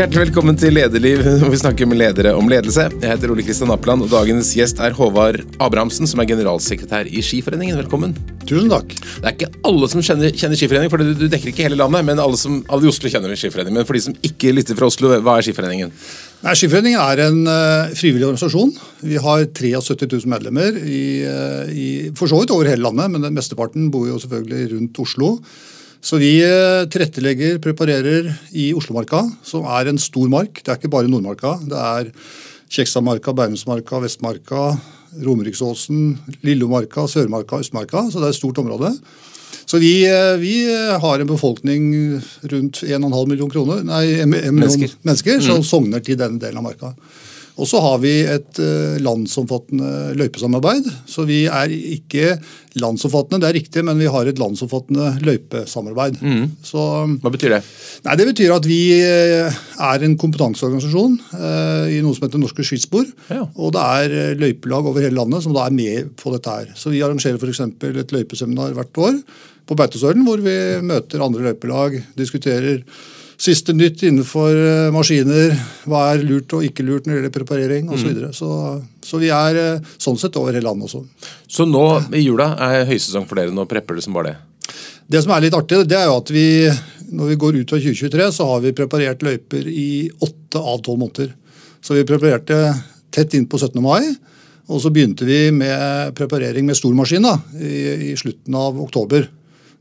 [0.00, 2.86] Hjertelig velkommen til Lederliv, hvor vi snakker med ledere om ledelse.
[3.02, 7.20] Jeg heter Ole Kristian Appeland, og dagens gjest er Håvard Abrahamsen, som er generalsekretær i
[7.20, 7.76] Skiforeningen.
[7.82, 8.14] Velkommen.
[8.48, 8.94] Tusen takk.
[8.94, 12.22] Det er ikke alle som kjenner, kjenner Skiforeningen, for du dekker ikke hele landet, men
[12.24, 13.76] alle, som, alle i Oslo kjenner Skiforeningen.
[13.76, 15.92] Men for de som ikke lytter fra Oslo, hva er Skiforeningen?
[16.46, 18.72] Nei, Skiforeningen er en uh, frivillig organisasjon.
[19.04, 23.28] Vi har 73 000 medlemmer, i, uh, i, for så vidt over hele landet, men
[23.28, 25.34] den mesteparten bor jo selvfølgelig rundt Oslo.
[26.00, 30.62] Så vi eh, tilrettelegger, preparerer i Oslomarka, som er en stor mark.
[30.62, 31.58] Det er ikke bare Nordmarka.
[31.60, 32.12] Det er
[32.72, 34.70] Kjekstadmarka, Bærumsmarka, Vestmarka,
[35.20, 36.14] Romeriksåsen,
[36.46, 38.06] Lillomarka, Sørmarka, Østmarka.
[38.08, 38.94] Så det er et stort område.
[39.68, 40.54] Så vi, eh, vi
[41.04, 41.92] har en befolkning
[42.48, 45.68] rundt 1,5 million, kroner, nei, million mennesker, mennesker som mm.
[45.68, 46.94] sogner til denne delen av marka.
[47.60, 50.88] Og så har vi et uh, landsomfattende løypesamarbeid.
[51.10, 52.38] Så vi er ikke
[52.80, 56.20] landsomfattende, det er riktig, men vi har et landsomfattende løypesamarbeid.
[56.22, 56.46] Mm.
[56.64, 56.84] Så,
[57.20, 57.60] Hva betyr det?
[58.06, 62.64] Nei, Det betyr at vi eh, er en kompetanseorganisasjon eh, i noe som heter Norske
[62.66, 63.08] Skytspor.
[63.28, 63.44] Ja.
[63.58, 66.74] Og det er løypelag over hele landet som da er med på dette her.
[66.78, 67.64] Så vi arrangerer f.eks.
[67.66, 69.18] et løypeseminar hvert år
[69.68, 70.56] på Beitostølen, hvor vi
[70.86, 72.80] møter andre løypelag, diskuterer
[73.40, 75.54] siste nytt innenfor eh, maskiner.
[75.88, 78.02] Hva er lurt og ikke lurt når det gjelder preparering osv.
[78.02, 78.32] Så, videre.
[78.36, 78.50] så
[79.04, 81.02] Så vi er eh, sånn sett over hele landet også.
[81.48, 83.54] Så nå i jula er høysesong for dere?
[83.56, 84.72] Nå prepper det som bare det?
[85.10, 86.46] Det som er litt artig, det er jo at vi
[87.10, 91.00] når vi går ut av 2023, så har vi preparert løyper i åtte av tolv
[91.02, 91.32] måneder.
[91.82, 92.60] Så vi preparerte
[93.10, 93.80] tett inn på 17.
[93.82, 94.12] mai.
[94.70, 99.26] Og så begynte vi med preparering med stormaskin da, i, i slutten av oktober.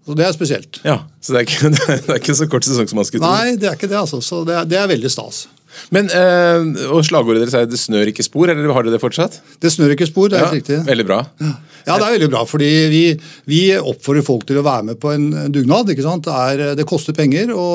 [0.10, 0.82] Så Det er spesielt.
[0.82, 1.70] Ja, Så det er ikke,
[2.02, 3.30] det er ikke så kort sesong som man skulle tro?
[3.30, 4.00] Nei, det er ikke det.
[4.00, 4.18] altså.
[4.26, 5.44] Så det er, det er veldig stas.
[5.94, 9.38] Men, øh, og Slagordet deres er 'det snør ikke spor', eller har dere det fortsatt?
[9.62, 10.80] Det snør ikke spor, det er ja, riktig.
[10.88, 11.20] Veldig bra.
[11.40, 11.52] Ja.
[11.86, 11.94] ja.
[12.00, 12.42] det er veldig bra.
[12.44, 13.04] fordi vi,
[13.46, 15.94] vi, oppfordrer folk til å være med på en dugnad.
[15.94, 16.26] ikke sant?
[16.26, 17.68] Det, er, det koster penger å,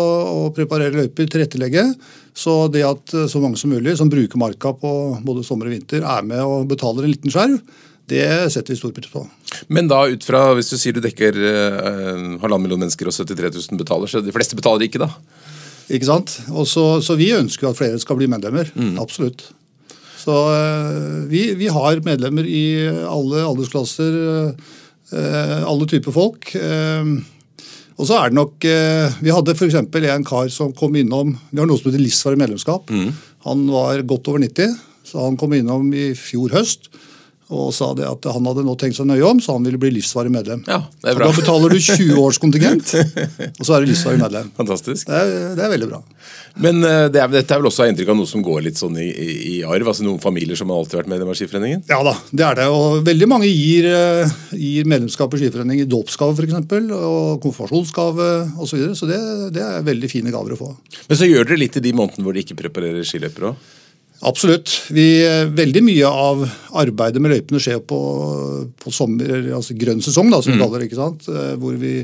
[0.48, 1.86] å preparere løyper, tilrettelegge.
[2.34, 6.02] Så det at så mange som mulig som bruker marka på både sommer og vinter,
[6.02, 7.60] er med og betaler en liten skjerv,
[8.10, 9.24] det setter vi stor pris på.
[9.72, 13.54] Men da ut fra, hvis du sier du dekker uh, halvannen million mennesker og 73
[13.72, 15.10] 000 betaler, så de fleste betaler ikke da?
[15.92, 16.36] Ikke sant?
[16.52, 18.70] Og så, så vi ønsker at flere skal bli medlemmer.
[18.76, 18.96] Mm.
[19.00, 19.46] Absolutt.
[20.24, 22.64] Så eh, vi, vi, har medlemmer i
[23.04, 24.14] alle aldersklasser,
[25.12, 26.54] eh, alle typer folk.
[28.00, 29.76] og så er det nok Vi hadde f.eks.
[29.76, 32.88] en kar som kom innom Vi har noe som heter livsvarig medlemskap.
[32.88, 33.12] Mm.
[33.44, 34.72] Han var godt over 90,
[35.04, 36.88] så han kom innom i fjor høst
[37.54, 39.92] og sa det at han hadde nå tenkt seg nøye om, så han ville bli
[39.96, 40.64] livsvarig medlem.
[40.68, 41.30] Ja, det er bra.
[41.30, 42.94] Da betaler du 20 års kontingent,
[43.58, 44.50] og så er du livsvarig medlem.
[44.58, 45.08] Fantastisk.
[45.08, 46.02] Det er, det er veldig bra.
[46.62, 48.94] Men uh, det er, dette er vel også inntrykk av noe som går litt sånn
[49.02, 49.88] i, i, arv?
[49.90, 51.82] altså Noen familier som har alltid vært medlem av Skiforeningen?
[51.90, 52.68] Ja da, det er det.
[52.70, 56.58] Og veldig mange gir, uh, gir medlemskap i Skiforeningen i dåpsgave f.eks.
[56.94, 58.74] Og konfirmasjonsgave osv.
[58.74, 58.98] Så, videre.
[58.98, 59.20] så det,
[59.54, 60.70] det er veldig fine gaver å få.
[61.08, 63.72] Men så gjør dere litt i de månedene hvor de ikke preparerer skiløpere òg?
[64.22, 64.70] Absolutt.
[64.94, 65.06] Vi,
[65.56, 66.44] veldig mye av
[66.80, 67.98] arbeidet med løypene skjer på,
[68.80, 70.62] på sommer, altså grønn sesong, da, som vi mm.
[70.62, 70.88] kaller det.
[70.88, 71.26] ikke sant?
[71.28, 71.94] Eh, hvor vi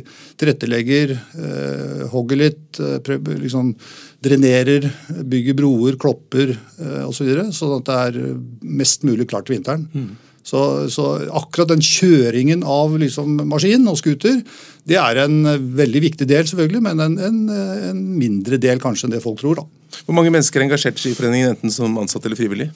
[0.41, 3.73] tilrettelegger, eh, hogger litt, eh, prøver, liksom,
[4.27, 4.91] drenerer,
[5.23, 7.31] bygger broer, klopper eh, osv.
[7.53, 8.35] Så sånn at det er
[8.83, 9.87] mest mulig klart til vinteren.
[9.95, 10.11] Mm.
[10.47, 11.07] Så, så,
[11.37, 14.41] akkurat den kjøringen av liksom, maskin og scooter,
[14.89, 15.43] det er en
[15.77, 17.41] veldig viktig del, selvfølgelig, men en, en,
[17.91, 19.61] en mindre del kanskje enn det folk tror.
[19.61, 20.01] da.
[20.07, 22.71] Hvor mange mennesker er engasjert i Skiforeningen, enten som ansatte eller frivillig?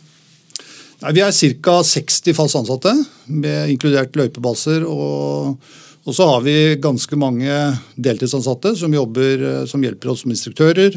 [1.02, 1.80] Nei, vi er ca.
[1.84, 2.92] 60 fast ansatte,
[3.26, 4.86] med inkludert løypebaser.
[4.88, 5.58] Og,
[6.04, 7.58] og, så har vi ganske mange
[7.96, 10.96] deltidsansatte som, jobber, som hjelper oss som instruktører.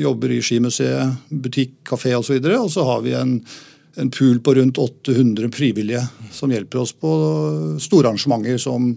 [0.00, 2.38] Jobber i skimuseet, butikk, kafé osv.
[2.40, 3.36] Og, så og så har vi en,
[4.00, 6.02] en pool på rundt 800 frivillige
[6.34, 7.14] som hjelper oss på
[7.82, 8.92] store arrangementer som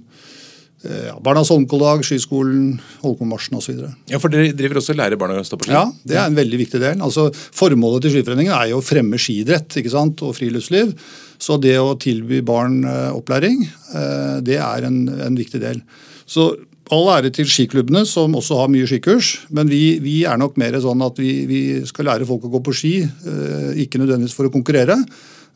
[0.83, 3.79] Eh, ja, Barnas Holmenkolldag, Skiskolen, Holmenkollmarsjen osv.
[4.11, 5.73] Ja, for dere driver også og lærer barna å stå på ski?
[5.73, 7.01] Ja, det er en veldig viktig del.
[7.03, 10.21] Altså, Formålet til Skiforeningen er jo å fremme skiidrett ikke sant?
[10.21, 10.93] og friluftsliv.
[11.41, 15.81] Så det å tilby barn uh, opplæring, uh, det er en, en, viktig del.
[16.29, 16.51] Så
[16.93, 19.33] all ære til skiklubbene, som også har mye skikurs.
[19.53, 22.63] Men vi, vi er nok mer sånn at vi, vi, skal lære folk å gå
[22.65, 22.93] på ski.
[23.25, 24.97] Uh, ikke nødvendigvis for å konkurrere,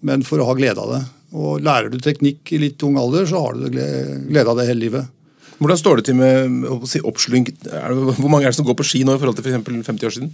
[0.07, 1.01] men for å ha glede av det.
[1.37, 4.83] Og Lærer du teknikk i litt ung alder, så har du glede av det hele
[4.83, 5.17] livet.
[5.61, 7.45] Hvordan står det til med si, oppslung?
[7.61, 9.87] Hvor mange er det som går på ski nå i forhold til f.eks.
[9.87, 10.31] 50 år siden?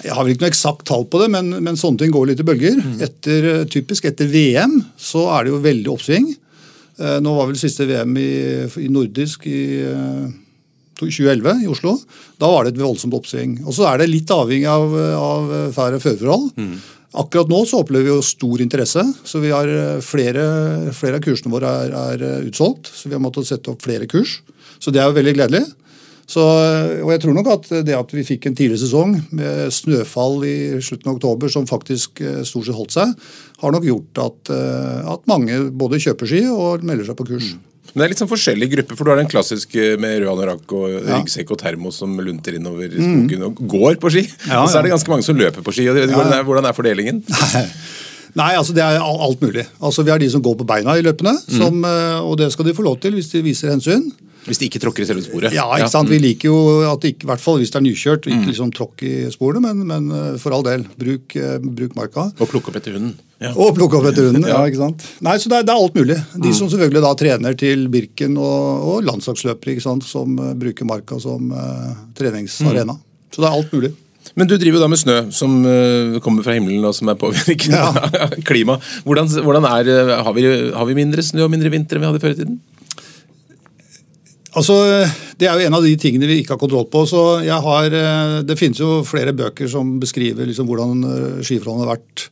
[0.00, 2.40] Jeg har vel ikke noe eksakt tall på det, men, men sånne ting går litt
[2.40, 2.78] i bølger.
[2.80, 2.94] Mm.
[3.04, 6.30] Etter, typisk etter VM så er det jo veldig oppsving.
[7.00, 8.30] Eh, nå var vel siste VM i,
[8.84, 9.60] i nordisk i
[11.00, 11.96] 2011 eh, i Oslo.
[12.40, 13.60] Da var det et voldsomt oppsving.
[13.64, 16.50] Og så er det litt avhengig av, av færre førforhold.
[16.60, 16.74] Mm.
[17.20, 19.02] Akkurat nå så opplever vi jo stor interesse.
[19.24, 20.44] så vi har eh, flere,
[20.94, 22.92] flere av kursene våre er, er, utsolgt.
[22.94, 24.40] Så vi har måttet sette opp flere kurs.
[24.78, 25.64] Så det er jo veldig gledelig.
[26.30, 26.42] Så,
[27.02, 30.58] og jeg tror nok at det at vi fikk en tidlig sesong med snøfall i
[30.84, 33.16] slutten av oktober som faktisk eh, stort sett holdt seg,
[33.64, 37.50] har nok gjort at, eh, at mange både kjøper ski og melder seg på kurs.
[37.50, 37.66] Mm.
[37.90, 40.76] Men det er litt sånn forskjellige grupper, for du har den klassiske med rød anorakk
[40.78, 43.48] og ryggsekk og termos som lunter innover skogen mm.
[43.48, 44.22] og går på ski.
[44.46, 45.88] Ja, og så er det ganske mange som løper på ski.
[45.90, 47.24] og Hvordan er, hvordan er fordelingen?
[48.38, 49.66] Nei, altså det er alt mulig.
[49.82, 51.56] Altså Vi har de som går på beina i løpene, mm.
[51.58, 51.82] som,
[52.22, 54.06] og det skal de få lov til hvis de viser hensyn.
[54.46, 55.54] Hvis de ikke tråkker i selve sporet?
[55.54, 56.08] Ja, ikke sant?
[56.08, 56.16] Ja.
[56.16, 56.58] vi liker jo
[56.88, 58.48] at det ikke, i hvert fall hvis det er nykjørt, ikke mm.
[58.48, 62.30] liksom tråkk i sporene, men, men, eh, for all del, bruk, eh, bruk marka.
[62.40, 63.14] Og plukke opp etter hunden.
[63.40, 63.52] Ja.
[63.52, 64.60] Og plukke opp etter hunden, ja.
[64.68, 65.06] ikke sant.
[65.24, 66.18] Nei, så det er, det er alt mulig.
[66.34, 66.56] De mm.
[66.56, 71.20] som selvfølgelig da trener til Birken og, og landslagsløpere, ikke sant, som uh, bruker marka
[71.22, 72.96] som uh, treningsarena.
[72.96, 73.04] Mm.
[73.30, 73.92] Så det er alt mulig.
[74.38, 77.72] Men du driver da med snø som uh, kommer fra himmelen og som er påvirket
[77.72, 77.88] ja.
[78.50, 78.76] klima.
[79.04, 82.22] Hvordan, hvordan er, har vi, har, vi, mindre snø og mindre vinter enn vi hadde
[82.22, 82.60] før i tiden?
[84.58, 85.06] Altså,
[85.38, 87.06] Det er jo en av de tingene vi ikke har kontroll på.
[87.06, 91.86] så jeg har, eh, Det finnes jo flere bøker som beskriver liksom hvordan eh, skiforholdene
[91.86, 92.28] har vært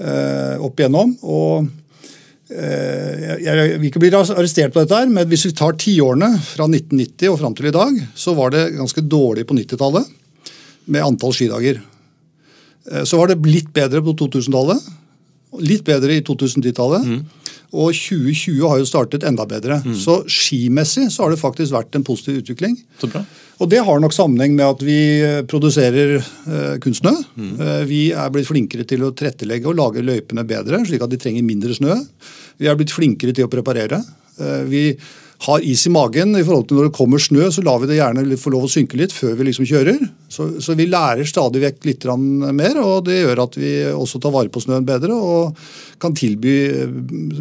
[0.00, 1.16] eh, opp igjennom.
[1.22, 1.68] og
[2.50, 6.66] eh, Jeg vil ikke bli arrestert på dette, her, men hvis vi tar tiårene fra
[6.66, 10.08] 1990 og fram til i dag, så var det ganske dårlig på 90-tallet
[10.86, 11.82] med antall skidager.
[12.90, 14.80] Eh, så var det litt bedre på 2000-tallet.
[15.60, 17.04] Litt bedre i 2010-tallet.
[17.06, 17.22] Mm.
[17.72, 19.80] Og 2020 har jo startet enda bedre.
[19.84, 19.94] Mm.
[19.96, 22.76] Så skimessig så har det faktisk vært en positiv utvikling.
[23.00, 23.24] Så bra.
[23.62, 27.14] Og det har nok sammenheng med at vi eh, produserer eh, kunstsnø.
[27.38, 27.52] Mm.
[27.54, 31.20] Eh, vi er blitt flinkere til å tilrettelegge og lage løypene bedre, slik at de
[31.22, 31.96] trenger mindre snø.
[32.60, 34.02] Vi er blitt flinkere til å preparere.
[34.40, 34.84] Eh, vi
[35.42, 36.36] har is i magen.
[36.36, 38.70] i forhold til Når det kommer snø, så lar vi det gjerne få lov å
[38.70, 39.98] synke litt før vi liksom kjører.
[40.28, 42.06] Så, så vi lærer stadig vekk litt
[42.54, 45.58] mer, og det gjør at vi også tar vare på snøen bedre og
[46.02, 46.54] kan tilby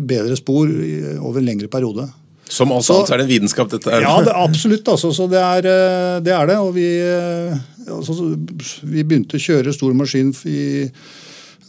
[0.01, 2.09] bedre spor over en lengre periode.
[2.51, 4.03] Som alt annet er det en vitenskap, dette er?
[4.03, 4.88] Ja, det, absolutt.
[4.92, 7.56] Altså, så det er, eh, det er, det Og vi, eh,
[7.88, 8.33] altså,
[8.83, 10.59] vi begynte å kjøre stor maskin i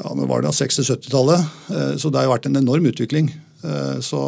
[0.02, 3.30] ja, nå var det 60-70-tallet, eh, så det har jo vært en enorm utvikling.
[4.02, 4.18] Så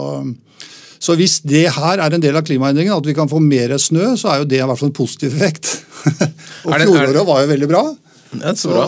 [1.04, 4.14] så hvis det her er en del av klimaendringen, at vi kan få mer snø,
[4.20, 5.74] så er jo det i hvert fall en positiv effekt.
[6.64, 7.82] og fjoråret var jo veldig bra.
[8.40, 8.84] Ja, så bra.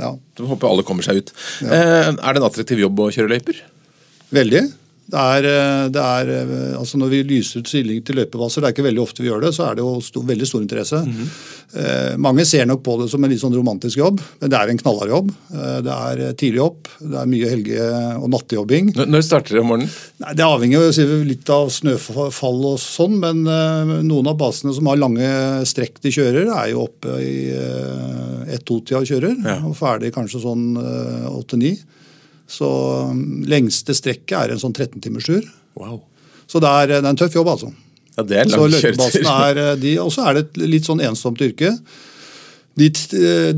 [0.00, 0.12] Ja.
[0.48, 1.32] Håper alle kommer seg ut.
[1.62, 1.68] Ja.
[1.68, 3.60] Eh, er det en attraktiv jobb å kjøre løyper?
[4.34, 4.64] Veldig.
[5.08, 8.68] Det er, eh, det er, eh, altså Når vi lyser ut stilling til løypebasser, det
[8.68, 11.00] er ikke veldig ofte vi gjør det, så er det jo stor, veldig stor interesse.
[11.00, 11.28] Mm -hmm.
[11.80, 14.68] eh, mange ser nok på det som en litt sånn romantisk jobb, men det er
[14.68, 15.32] en knallhard jobb.
[15.54, 18.92] Eh, det er eh, tidlig opp, det er mye helge- og nattejobbing.
[19.08, 19.90] Når starter det om morgenen?
[20.18, 24.96] Nei, det avhenger litt av snøfall og sånn, men eh, noen av basene som har
[24.96, 27.48] lange strekk de kjører, er jo oppe i
[28.52, 29.64] ett-to-tida og kjører, ja.
[29.64, 31.78] og ferdig kanskje sånn åtte-ni.
[32.48, 32.68] Så
[33.10, 35.44] um, lengste strekket er en sånn 13-timerstur.
[35.78, 36.00] Wow.
[36.48, 37.72] Så det er, det er, en tøff jobb, altså.
[38.16, 39.26] Ja, det er lang kjøretur.
[40.02, 41.74] Og så er det et litt sånn ensomt yrke.
[42.78, 42.88] De,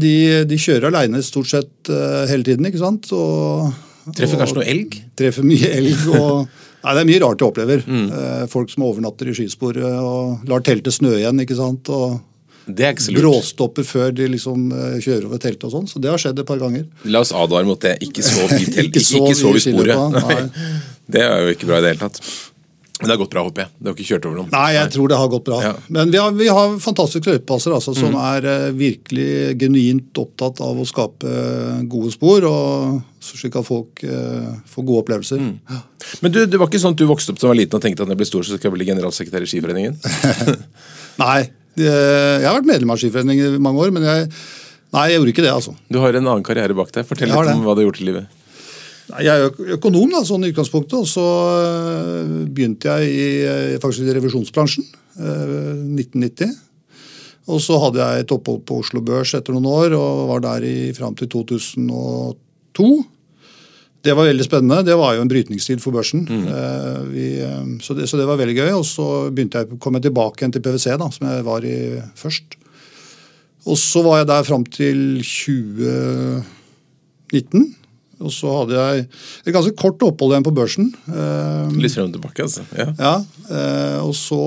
[0.01, 0.15] de,
[0.49, 3.13] de kjører aleine stort sett uh, hele tiden, ikke sant.
[3.15, 3.71] Og,
[4.17, 4.99] treffer kanskje noe elg?
[5.19, 6.03] Treffer mye elg.
[6.17, 6.43] og
[6.81, 7.83] Nei, Det er mye rart jeg opplever.
[7.85, 8.07] Mm.
[8.49, 11.43] Folk som overnatter i skisporet og lar teltet snø igjen.
[11.45, 11.91] ikke sant?
[11.93, 12.15] Og
[12.77, 13.25] det er ikke så lurt.
[13.25, 15.89] Bråstopper før de liksom eh, kjører over teltet og sånn.
[15.91, 16.87] Så det har skjedd et par ganger.
[17.11, 17.97] La oss advare mot det.
[18.07, 19.03] Ikke sov i teltet.
[19.03, 20.17] ikke sov i sporet.
[20.21, 20.41] Nei.
[21.11, 22.23] Det er jo ikke bra i det hele tatt.
[23.01, 23.73] Men det har gått bra, håper jeg.
[23.79, 24.49] Det har ikke kjørt over noen.
[24.53, 25.59] Nei, jeg tror det har gått bra.
[25.65, 25.71] Ja.
[25.97, 28.19] Men vi har, vi har fantastiske løypepasser altså, som mm.
[28.27, 29.31] er uh, virkelig
[29.62, 31.37] genuint opptatt av å skape
[31.89, 35.41] gode spor, og slik at folk uh, får gode opplevelser.
[35.41, 35.81] Mm.
[36.27, 38.05] Men du, det var ikke sånn at du vokste opp som var liten og tenkte
[38.05, 39.97] at når jeg blir stor, så skal jeg bli generalsekretær i Skiforeningen?
[41.25, 41.41] Nei,
[41.87, 44.29] jeg har vært medlem av Skiforeningen i mange år, men jeg,
[44.97, 45.55] nei, jeg gjorde ikke det.
[45.55, 45.75] altså.
[45.89, 47.09] Du har en annen karriere bak deg.
[47.09, 48.37] Fortell litt om hva du har gjort i livet.
[49.19, 51.27] Jeg er økonom da, sånn i utgangspunktet, og så
[51.59, 54.87] eh, begynte jeg i, eh, faktisk i revisjonsbransjen.
[55.21, 56.47] 1990.
[56.47, 56.59] Eh,
[57.51, 60.67] og så hadde jeg et opphold på Oslo Børs etter noen år, og var der
[60.69, 62.91] i, fram til 2002.
[64.00, 64.78] Det var veldig spennende.
[64.87, 66.21] Det var jo en brytningstid for børsen.
[66.25, 66.47] Mm.
[66.49, 68.73] Eh, vi, eh, så, det, så, det, var veldig gøy.
[68.78, 72.00] Og så begynte jeg, å komme tilbake igjen til PwC, da, som jeg var i
[72.19, 72.47] først.
[73.69, 77.76] Og så var jeg der fram til 2019.
[78.21, 78.92] Og så hadde jeg
[79.45, 80.85] et ganske kort opphold igjen på børsen.
[81.12, 82.62] Eh, Litt frem og tilbake, altså.
[82.76, 82.88] Ja.
[82.97, 83.14] ja
[84.00, 84.42] og så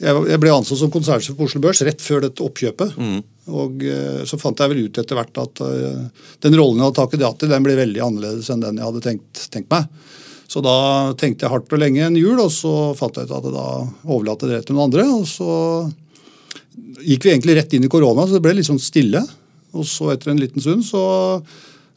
[0.00, 2.96] Jeg ble ansatt som konsernsjef på Oslo Børs rett før dette oppkjøpet.
[2.98, 3.18] Mm.
[3.54, 6.98] Og eh, så fant jeg vel ut etter hvert at eh, den rollen jeg hadde
[6.98, 9.86] taket i, den ble veldig annerledes enn den jeg hadde tenkt, tenkt, meg.
[10.50, 10.76] Så da
[11.18, 13.68] tenkte jeg hardt og lenge en jul, og så fant jeg ut at jeg da
[14.08, 15.06] overlater det til noen andre.
[15.14, 15.52] Og så
[17.04, 19.22] gikk vi egentlig rett inn i korona, så det ble litt sånn stille.
[19.74, 21.04] Og så etter en liten stund så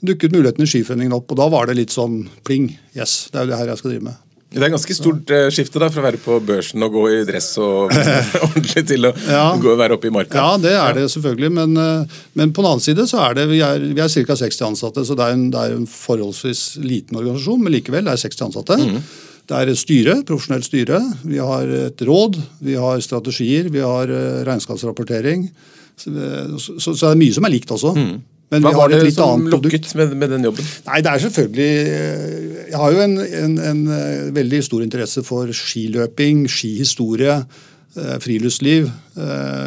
[0.05, 2.69] dukket muligheten i Skiforeningen opp, og da var det litt sånn pling.
[2.97, 4.26] Yes, det er jo det her jeg skal drive med.
[4.47, 7.17] Det er ganske stort uh, skifte da, fra å være på børsen og gå i
[7.27, 7.91] dress og
[8.47, 9.43] ordentlig til å ja.
[9.59, 10.39] gå og være oppe i marka.
[10.39, 11.49] Ja, det er det selvfølgelig.
[11.57, 14.37] Men, uh, men på den annen side så er det, vi er, vi er ca.
[14.39, 15.03] 60 ansatte.
[15.03, 18.45] Så det er, en, det er, en, forholdsvis liten organisasjon, men likevel det er 60
[18.47, 18.79] ansatte.
[18.79, 19.01] Mm.
[19.47, 21.01] Det er et styre, profesjonelt styre.
[21.27, 25.49] Vi har et råd, vi har strategier, vi har uh, regnskapsrapportering.
[25.97, 26.13] Så,
[26.61, 27.95] så, så, det er mye som er likt også.
[27.99, 28.17] Mm.
[28.53, 30.67] Men Hva var det som lukket med, med, den jobben?
[30.87, 35.23] Nei, det er selvfølgelig eh, Jeg har jo en, en, en eh, veldig stor interesse
[35.27, 37.35] for skiløping, skihistorie,
[37.99, 38.89] eh, friluftsliv.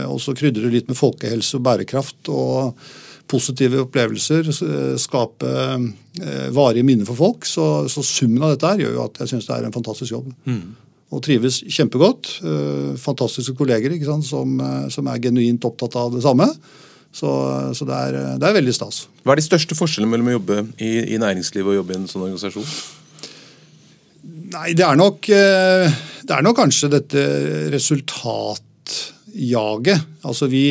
[0.08, 2.80] Og så krydrer det litt med folkehelse og bærekraft og
[3.30, 4.48] positive opplevelser.
[4.98, 5.50] Skape
[6.56, 7.46] varige minner for folk.
[7.46, 10.16] Så, så, summen av dette her gjør jo at jeg syns det er en fantastisk
[10.16, 10.32] jobb.
[10.48, 10.62] Mm.
[11.10, 12.38] Og trives kjempegodt.
[13.02, 13.92] Fantastiske kolleger
[14.24, 14.56] som,
[14.90, 16.48] som er genuint opptatt av det samme.
[17.10, 17.26] Så,
[17.74, 19.08] så det, er, det, er, veldig stas.
[19.24, 22.08] Hva er de største forskjellene mellom å jobbe i, i næringslivet og jobbe i en
[22.10, 22.68] sånn organisasjon?
[24.50, 25.86] Nei, det er nok, eh,
[26.26, 27.20] det er nok kanskje dette
[27.74, 29.98] resultatjaget.
[30.26, 30.64] Altså vi,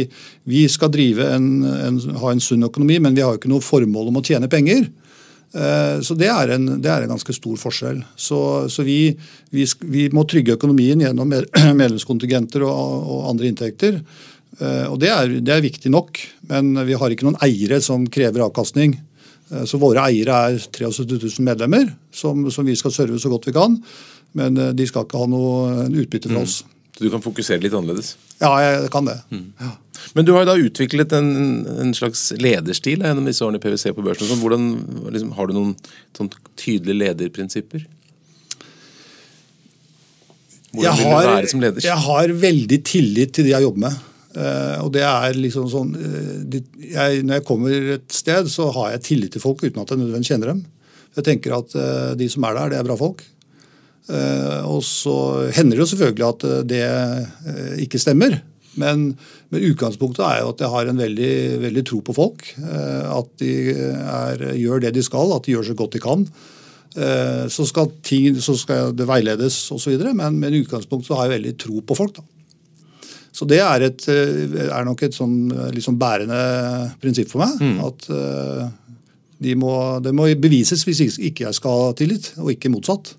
[0.47, 4.07] vi skal en, en, ha en sunn økonomi, men vi har jo ikke noe formål
[4.11, 4.81] om å tjene penger.
[5.49, 8.03] Eh, så det er en, det er en ganske stor forskjell.
[8.15, 9.17] Så, så vi,
[9.51, 11.33] vi, vi, må trygge økonomien gjennom
[11.81, 14.01] medlemskontingenter og, og andre inntekter.
[14.59, 16.19] Eh, og det er, det er, viktig nok,
[16.51, 18.97] men vi har ikke noen eiere som krever avkastning.
[19.49, 21.05] Eh, så våre eiere er 73
[21.39, 23.79] 000 medlemmer, som, som vi skal serve så godt vi kan.
[24.37, 26.47] Men eh, de skal ikke ha noe utbytte fra mm.
[26.47, 26.63] oss.
[26.97, 28.17] Så du kan fokusere litt annerledes?
[28.41, 29.15] Ja, jeg kan det.
[29.31, 29.45] Mm.
[29.61, 29.75] Ja.
[30.15, 31.29] Men du har da utviklet en,
[31.79, 34.27] en, slags lederstil gjennom disse årene i PwC på børsen.
[34.27, 34.41] Sånn.
[34.43, 34.67] Hvordan,
[35.15, 35.71] liksom, har du noen
[36.17, 37.87] sånn tydelige lederprinsipper?
[40.69, 41.87] Hvordan jeg vil du være som leder?
[41.87, 44.08] Jeg har veldig tillit til de jeg jobber med.
[44.29, 48.67] Uh, og det er liksom sånn uh, de, jeg, Når jeg kommer et sted, så
[48.75, 50.59] har jeg tillit til folk uten at jeg nødvendigvis kjenner dem.
[51.17, 53.25] Jeg tenker at uh, de som er der, det er bra folk.
[54.09, 55.15] og så
[55.53, 56.85] hender det jo selvfølgelig at det
[57.83, 58.39] ikke stemmer.
[58.81, 59.11] Men,
[59.51, 62.47] men, utgangspunktet er jo at jeg har en veldig, veldig tro på folk.
[62.57, 66.25] at de er, gjør det de skal, at de gjør så godt de kan.
[67.53, 69.93] så, skal ting, så skal det veiledes osv.
[69.93, 72.17] Men, men utgangspunkt utgangspunktet har jeg veldig tro på folk.
[72.17, 72.25] da.
[73.35, 76.39] Så det er, et, eh, er nok et sånn liksom bærende
[77.01, 77.59] prinsipp for meg.
[77.61, 77.77] Mm.
[77.85, 78.63] At uh,
[79.39, 83.13] de må, det må bevises hvis ikke jeg skal ha tillit, og ikke motsatt.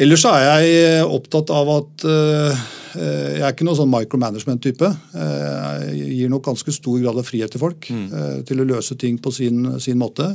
[0.00, 4.88] Ellers er jeg opptatt av at uh, jeg er ikke noen sånn micromanagement-type.
[5.16, 8.42] Jeg gir nok ganske stor grad av frihet til folk mm.
[8.44, 10.26] til å løse ting på sin, sin, måte.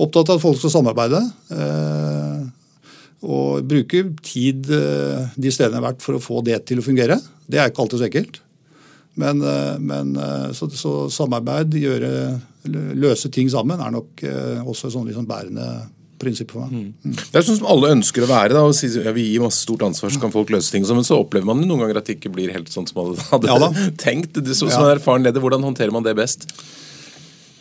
[0.00, 1.20] Opptatt av at folk skal samarbeide
[3.26, 6.84] og bruke tid eh, de stedene jeg har vært for å få det til å
[6.84, 7.18] fungere.
[7.46, 8.38] Det er ikke alltid så enkelt.
[9.18, 12.12] Men, eh, men eh, så, så, samarbeid, gjøre,
[12.98, 14.24] løse ting sammen, er nok
[14.66, 15.66] også et sånn liksom bærende
[16.20, 16.72] prinsipp for meg.
[16.72, 17.10] Mm.
[17.12, 17.18] Mm.
[17.18, 18.54] Det er sånn som alle ønsker å være.
[18.56, 20.86] da, og si, ja, Vi gir masse stort ansvar, så kan folk løse ting.
[20.88, 23.52] Men så opplever man noen ganger at det ikke blir helt sånn som man hadde
[23.52, 23.70] ja,
[24.06, 24.38] tenkt.
[24.38, 26.48] Det, så, som en erfaren leder, Hvordan håndterer man det best?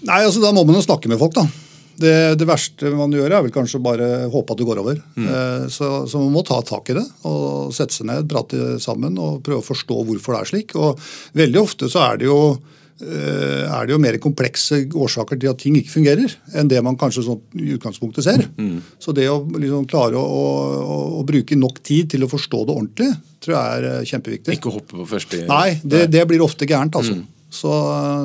[0.06, 1.36] Nei, altså Da må man jo snakke med folk.
[1.36, 1.48] da.
[1.96, 5.02] Det, det, verste man gjør, er vel kanskje bare håpe at det går over.
[5.16, 5.28] Mm.
[5.28, 9.18] Eh, så, så, man må ta tak i det og sette seg ned, prate sammen
[9.22, 10.76] og prøve å forstå hvorfor det er slik.
[10.80, 15.52] Og Veldig ofte så er det jo eh, er det jo mer komplekse årsaker til
[15.52, 18.44] at ting ikke fungerer, enn det man kanskje sånn i utgangspunktet ser.
[18.60, 18.82] Mm.
[19.00, 22.76] Så det å liksom klare å, å, å, bruke nok tid til å forstå det
[22.76, 23.12] ordentlig,
[23.44, 24.60] tror jeg er eh, kjempeviktig.
[24.60, 27.00] Ikke hoppe på første Nei, det, det blir ofte gærent.
[27.00, 27.16] altså.
[27.20, 27.32] Mm.
[27.56, 27.72] Så,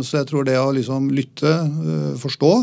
[0.02, 1.52] så, jeg tror det å liksom lytte,
[2.18, 2.54] forstå,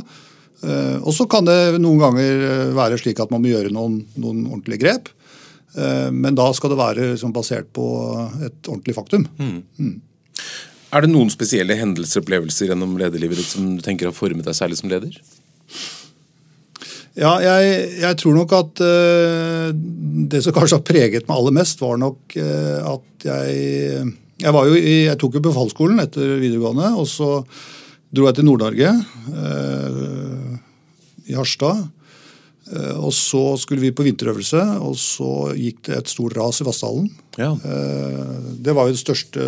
[0.66, 4.46] og så kan det noen ganger eh, være slik at man må gjøre noen, noen
[4.50, 5.12] ordentlige grep.
[5.78, 7.86] Eh, men da skal det være liksom basert på
[8.42, 9.28] et ordentlig faktum.
[9.38, 9.62] Mm.
[9.78, 9.96] Mm.
[10.96, 14.48] Er det noen spesielle hendelser og opplevelser gjennom lederlivet ditt som du tenker har formet
[14.48, 15.18] deg særlig som leder?
[17.18, 21.82] Ja, jeg, jeg tror nok at uh, det som kanskje har preget meg aller mest,
[21.82, 24.04] var nok uh, at jeg
[24.38, 27.42] jeg, var jo i, jeg tok jo befalsskolen etter videregående, og så
[28.14, 28.94] dro jeg til Nord-Norge.
[29.34, 30.37] Uh,
[31.27, 31.86] i Harstad.
[32.74, 36.67] Eh, og så skulle vi på vinterøvelse, og så gikk det et stort ras i
[36.67, 37.10] Vassdalen.
[37.39, 37.53] Ja.
[37.55, 39.48] Eh, det var jo den største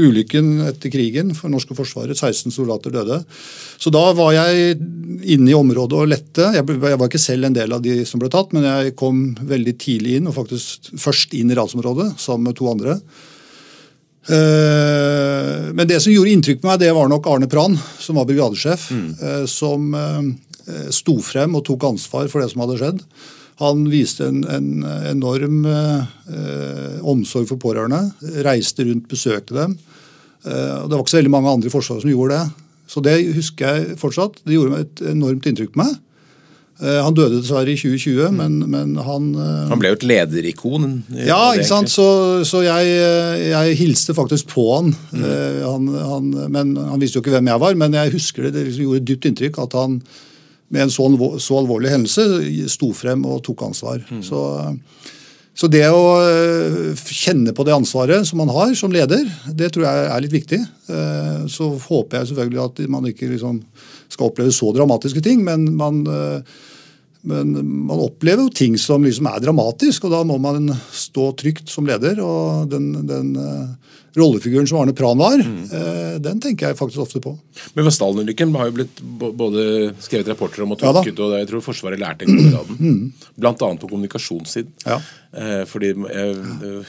[0.00, 2.16] ulykken etter krigen for norske forsvaret.
[2.16, 3.20] 16 soldater døde.
[3.78, 4.78] Så da var jeg
[5.34, 6.48] inne i området og lette.
[6.56, 9.76] Jeg var ikke selv en del av de som ble tatt, men jeg kom veldig
[9.82, 12.96] tidlig inn, og faktisk først inn i rasområdet sammen med to andre.
[14.32, 18.26] Eh, men det som gjorde inntrykk på meg, det var nok Arne Pran, som var
[18.30, 18.88] brigadesjef.
[18.96, 19.46] Mm.
[19.50, 20.22] Som Eh,
[20.94, 23.00] sto frem og tok ansvar for det som hadde skjedd.
[23.60, 28.08] Han viste en, en enorm eh, omsorg for pårørende.
[28.46, 29.76] Reiste rundt, besøkte dem.
[30.46, 32.70] Eh, det var ikke så veldig mange andre i Forsvaret som gjorde det.
[32.92, 34.40] Så det husker jeg fortsatt.
[34.46, 35.92] Det gjorde et enormt inntrykk på meg.
[36.82, 38.40] Eh, han døde dessverre i 2020, mm.
[38.40, 39.30] men, men, han
[39.70, 40.88] Han ble jo et lederikon?
[41.14, 41.92] Ja, ikke sant.
[41.92, 42.08] Så,
[42.48, 42.90] så jeg,
[43.52, 44.90] jeg, hilste faktisk på han.
[45.12, 45.30] Mm.
[45.68, 46.34] han, han.
[46.56, 48.56] Men Han visste jo ikke hvem jeg var, men jeg husker det.
[48.56, 50.00] Det liksom gjorde dypt inntrykk at han
[50.72, 51.06] med en så,
[51.42, 52.24] så alvorlig hendelse
[52.72, 54.00] sto frem og tok ansvar.
[54.08, 54.22] Mm.
[54.24, 54.40] Så,
[55.52, 56.04] så, det å
[56.96, 60.60] kjenne på det ansvaret som man har som leder, det tror jeg er litt viktig.
[61.52, 63.60] Så håper jeg selvfølgelig at man ikke liksom
[64.12, 66.02] skal oppleve så dramatiske ting, men man
[67.22, 67.52] men
[67.86, 71.86] man opplever jo ting som liksom er dramatisk, og da må man stå trygt som
[71.86, 72.18] leder.
[72.22, 75.60] og den, den uh, rollefiguren som Arne Pran var, mm.
[75.70, 77.36] uh, den tenker jeg faktisk ofte på.
[77.76, 79.64] Men ved Stalin-ulykken har jo blitt både
[80.02, 82.82] skrevet rapporter om og tolket, ja, og jeg tror Forsvaret lærte en god graden.
[82.82, 83.30] Mm.
[83.38, 83.54] Bl.a.
[83.54, 84.74] på kommunikasjonssiden.
[84.86, 84.98] Ja.
[85.32, 86.32] Eh, fordi Jeg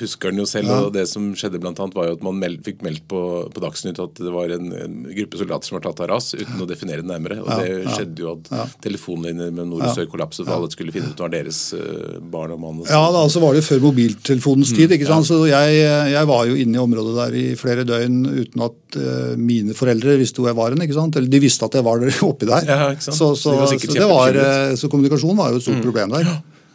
[0.02, 0.80] husker den jo selv, ja.
[0.84, 3.64] og det som skjedde blant annet var jo at man meld, fikk meldt på, på
[3.64, 6.68] Dagsnytt at det var en, en, gruppe soldater som var tatt av ras, uten å
[6.68, 7.40] definere det nærmere.
[7.40, 8.66] Og det skjedde jo at ja.
[8.84, 12.56] telefonlinjer med nord og sør kollapset, for alle skulle finne ut hva deres uh, barn
[12.58, 12.84] og mann.
[12.90, 14.90] Ja, da så var det før mobiltelefonens tid.
[14.92, 15.30] Mm, ikke sant?
[15.30, 15.80] Så jeg,
[16.12, 20.18] jeg, var jo inne i området der i flere døgn uten at uh, mine foreldre
[20.20, 20.84] visste hvor jeg var hen.
[20.84, 21.16] ikke sant?
[21.16, 22.68] Eller de visste at jeg var der oppi der.
[22.68, 22.92] Ja?
[23.00, 23.56] Så, så, så,
[23.88, 24.36] det var,
[24.76, 25.88] så kommunikasjon var jo et stort mm.
[25.88, 26.34] problem der.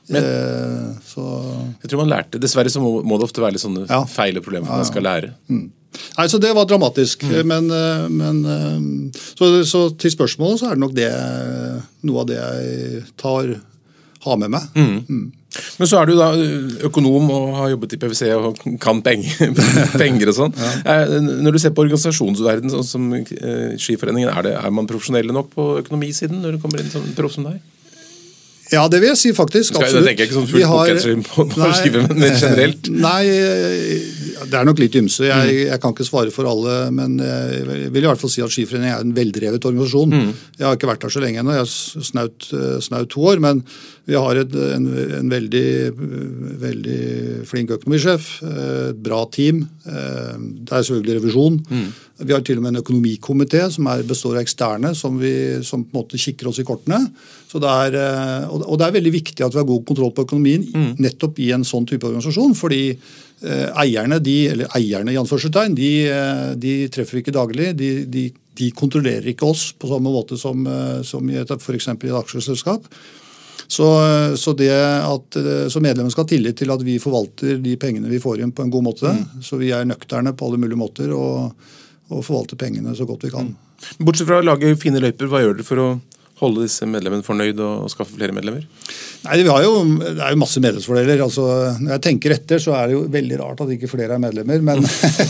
[0.09, 1.25] Men, eh, så,
[1.83, 4.03] jeg tror man lærte, Dessverre så må, må det ofte være litt sånne ja.
[4.09, 5.35] feil og problemer man skal lære.
[5.53, 5.67] Mm.
[6.19, 7.25] Nei, så Det var dramatisk.
[7.29, 7.41] Mm.
[7.49, 11.11] Men, eh, men eh, så, så, til spørsmålet så er det nok det
[12.09, 13.59] noe av det jeg tar,
[14.25, 14.71] har med meg.
[14.77, 15.03] Mm.
[15.09, 15.27] mm.
[15.79, 16.27] Men så er du da
[16.87, 19.55] økonom og har jobbet i PwC og kan penger,
[20.03, 20.53] penger og sånn.
[20.85, 20.99] Ja.
[21.25, 23.07] Når du ser på organisasjonsverdenen sånn som
[23.81, 27.35] Skiforeningen, er, det, er man profesjonelle nok på økonomisiden når du kommer inn som proff
[27.35, 27.59] som deg?
[28.73, 29.73] Ja, det vil jeg si faktisk.
[29.73, 30.05] Skal, absolutt.
[30.05, 30.91] Jeg tenker ikke sånn fullt har,
[31.29, 32.91] på, på skive, men generelt.
[33.09, 33.23] Nei,
[34.49, 35.25] det er nok litt ymse.
[35.29, 38.53] Jeg, jeg, kan ikke svare for alle, men jeg vil i hvert fall si at
[38.55, 40.17] Skiforeningen er en veldrevet organisasjon.
[40.17, 40.33] Mm.
[40.59, 42.51] Jeg har ikke vært der så lenge ennå, jeg har snaut,
[42.85, 43.41] snaut to år.
[43.45, 43.65] men
[44.09, 44.87] vi har et, en,
[45.19, 45.69] en veldig,
[46.62, 47.00] veldig,
[47.49, 49.67] flink økonomisjef, et bra team.
[49.85, 51.59] Det er selvfølgelig revisjon.
[51.69, 51.88] Mm.
[52.19, 55.85] Vi har til og med en økonomikomité som er, består av eksterne, som, vi, som,
[55.85, 56.99] på en måte kikker oss i kortene.
[57.53, 57.99] Det er,
[58.49, 60.90] og det er veldig viktig at vi har god kontroll på økonomien mm.
[61.05, 62.57] nettopp i en sånn type organisasjon.
[62.59, 67.71] fordi eh, eierne, de, eller eierne i anførselstegn, de, eh, de, treffer vi ikke daglig.
[67.79, 68.27] De, de,
[68.59, 72.21] de, kontrollerer ikke oss på samme måte som, eh, som i et, for i et
[72.25, 72.90] aksjeselskap.
[73.68, 73.87] Så,
[74.40, 75.37] så, det at
[75.68, 78.64] så medlemmene skal ha tillit til at vi forvalter de pengene vi får inn på
[78.64, 79.12] en god måte.
[79.12, 79.42] Mm.
[79.44, 81.52] Så vi er nøkterne på alle mulige måter og,
[82.09, 83.50] og forvalter pengene så godt vi kan.
[83.52, 84.07] Mm.
[84.07, 85.88] Bortsett fra å lage fine løyper, hva gjør dere for å
[86.38, 88.64] holde disse medlemmene fornøyd og skaffe flere medlemmer?
[89.24, 91.22] Nei, vi har jo, Det er jo masse medlemsfordeler.
[91.24, 91.44] altså
[91.81, 94.62] Når jeg tenker etter, så er det jo veldig rart at ikke flere er medlemmer.
[94.62, 94.85] Men,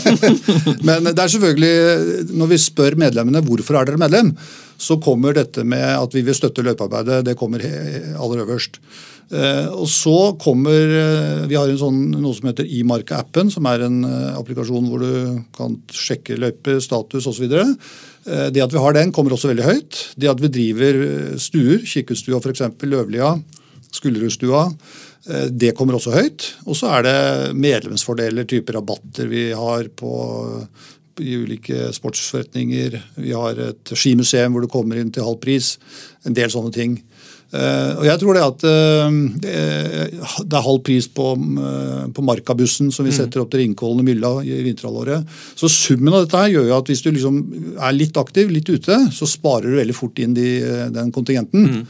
[0.87, 4.33] men det er selvfølgelig, når vi spør medlemmene hvorfor er dere medlem,
[4.79, 7.25] så kommer dette med at vi vil støtte løpearbeidet.
[7.27, 8.79] Det kommer aller øverst.
[9.29, 13.99] Eh, og så kommer eh, Vi har sånn, noe som heter iMarka-appen, som er en
[14.07, 17.45] eh, applikasjon hvor du kan sjekke løype, status osv.
[17.49, 19.99] Det at vi har den, kommer også veldig høyt.
[20.19, 20.97] Det at vi driver
[21.41, 23.31] stuer, Kikkhutstua f.eks., Løvlia,
[23.95, 24.67] Skullerudstua,
[25.49, 26.45] det kommer også høyt.
[26.67, 27.15] Og så er det
[27.57, 30.11] medlemsfordeler, typer rabatter vi har på
[31.23, 32.97] i ulike sportsforretninger.
[33.19, 35.77] Vi har et skimuseum hvor du kommer inn til halv pris.
[36.27, 36.97] En del sånne ting.
[37.49, 39.53] Uh, og jeg tror det at uh, det,
[40.53, 41.31] er halv pris på,
[42.13, 43.15] på Markabussen som vi mm.
[43.17, 45.25] setter opp til Ringkollen og Mylla i vinterhalvåret.
[45.57, 47.39] Så summen av dette her gjør jo at hvis du liksom
[47.73, 50.51] er litt aktiv, litt ute, så sparer du veldig fort inn de,
[50.93, 51.71] den kontingenten.
[51.79, 51.87] Mm.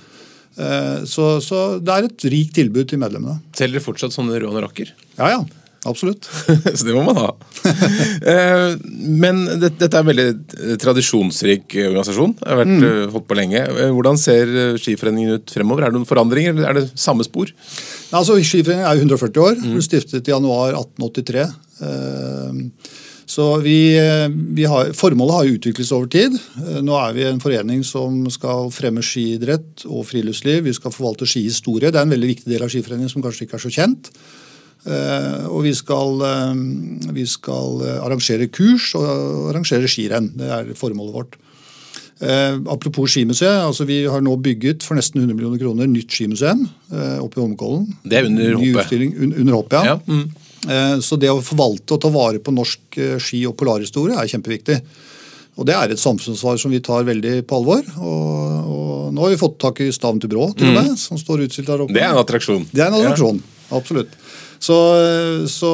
[1.07, 3.37] Så, så, det er et rikt tilbud til medlemmene.
[3.55, 4.91] Selger dere fortsatt sånne rån og rakker?
[5.19, 5.43] Ja, ja.
[5.87, 6.27] Absolutt.
[6.77, 7.29] så det må man ha.
[8.29, 8.73] Eh,
[9.15, 12.33] men dette er en veldig eh, tradisjonsrik organisasjon.
[12.37, 12.85] Det har vært mm.
[12.89, 13.61] Eh, holdt på lenge.
[13.95, 15.85] Hvordan ser Skiforeningen ut fremover?
[15.85, 17.51] Er det noen forandringer, eller er det samme spor?
[18.11, 19.59] Altså, Skiforeningen er jo 140 år.
[19.59, 19.75] Mm.
[19.77, 21.45] Ble stiftet i januar 1883.
[23.29, 23.77] Så vi,
[24.57, 26.35] vi har, Formålet har utviklet seg over tid.
[26.85, 30.65] Nå er vi en forening som skal fremme skiidrett og friluftsliv.
[30.67, 31.93] Vi skal forvalte skihistorie.
[31.93, 34.11] Det er en veldig viktig del av Skiforeningen som kanskje ikke er så kjent.
[34.87, 40.31] Eh, og vi skal, eh, vi skal, eh, arrangere kurs og arrangere skirenn.
[40.37, 41.35] Det er formålet vårt.
[42.67, 43.63] apropos skimuseet.
[43.63, 47.95] altså Vi har nå bygget for nesten 100 millioner kroner nytt skimuseum oppe i Holmenkollen.
[48.03, 49.39] Det er under hoppet?
[49.39, 49.83] under hoppet, ja.
[49.85, 49.99] ja.
[50.05, 50.99] Mm.
[50.99, 52.79] Så det å forvalte og ta vare på norsk
[53.23, 54.81] ski- og polarhistorie er kjempeviktig.
[55.55, 57.87] Og Det er et samfunnsansvar som vi tar veldig på alvor.
[57.99, 60.97] Og, og Nå har vi fått tak i Staven til Brå, til mm.
[60.97, 61.93] som står utstilt der oppe.
[61.93, 62.67] Det er en attraksjon.
[62.67, 63.77] Det er en attraksjon, ja.
[63.79, 64.11] absolutt.
[64.59, 64.75] Så,
[65.47, 65.71] så,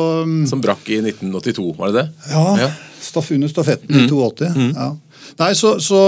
[0.50, 2.30] Som brakk i 1982, var det det?
[2.32, 2.46] Ja.
[2.62, 2.70] ja.
[3.02, 4.12] Staff under stafetten i mm.
[4.12, 4.52] 82.
[4.56, 4.72] Mm.
[4.76, 4.92] Ja.
[5.40, 6.00] Nei, så, så,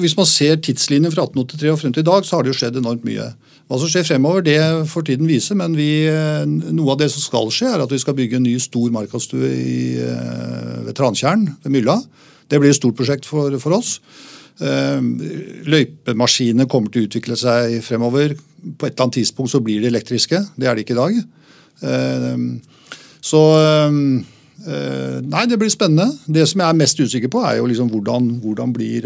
[0.00, 2.60] Hvis man ser tidslinjen fra 1883 og frem til i dag, så har det jo
[2.60, 3.28] skjedd enormt mye.
[3.66, 6.06] Hva som skjer fremover, det får tiden vise, men vi,
[6.46, 9.50] noe av det som skal skje, er at vi skal bygge en ny stor markastue
[10.86, 11.98] ved Trantjern ved Mylla.
[12.46, 13.96] Det blir et stort prosjekt for, for oss.
[15.66, 18.36] Løypemaskinene kommer til å utvikle seg fremover.
[18.78, 20.38] På et eller annet tidspunkt så blir de elektriske.
[20.54, 21.18] Det er de ikke i dag.
[23.26, 23.42] Så
[24.66, 26.08] Nei, det blir spennende.
[26.26, 29.04] Det som jeg er mest usikker på, er jo liksom hvordan, hvordan blir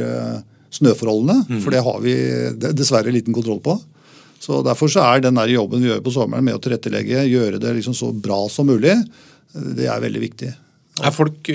[0.72, 1.42] snøforholdene.
[1.50, 1.58] Mm.
[1.64, 2.14] For det har vi
[2.70, 3.74] dessverre liten kontroll på.
[4.40, 7.60] Så Derfor så er den der jobben vi gjør på sommeren med å tilrettelegge, gjøre
[7.60, 8.94] det liksom så bra som mulig,
[9.52, 10.48] det er veldig viktig.
[11.00, 11.50] Er folk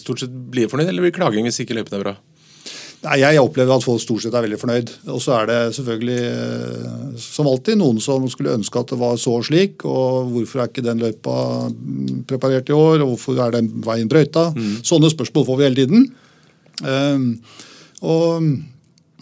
[0.00, 2.14] stort sett blir fornøyd, eller blir klaging hvis ikke løypene er bra?
[3.06, 4.92] Nei, Jeg opplever at folk stort sett er veldig fornøyd.
[5.14, 9.18] Og så er det selvfølgelig eh, som alltid noen som skulle ønske at det var
[9.20, 9.84] så og slik.
[9.86, 11.36] Og hvorfor er ikke den løypa
[12.28, 14.48] preparert i år, og hvorfor er den veien brøyta?
[14.56, 14.78] Mm.
[14.86, 16.08] Sånne spørsmål får vi hele tiden.
[16.82, 17.28] Um,
[18.04, 18.50] og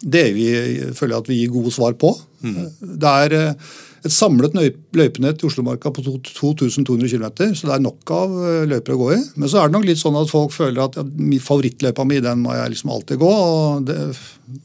[0.04, 0.48] det vi
[0.96, 2.12] føler at vi gir gode svar på.
[2.44, 2.64] Mm.
[3.00, 4.52] Det er eh, et samlet
[4.92, 9.10] løypenett i Oslomarka på 2200 km, så det er nok av eh, løyper å gå
[9.16, 9.20] i.
[9.40, 11.04] Men så er det nok litt sånn at folk føler at ja,
[11.44, 13.32] favorittløypa mi den må jeg liksom alltid gå.
[13.32, 13.98] og det,